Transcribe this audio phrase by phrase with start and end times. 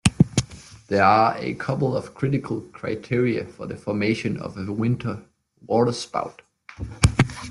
[0.87, 5.21] There are a couple of critical criteria for the formation of a winter
[5.67, 6.41] waterspout.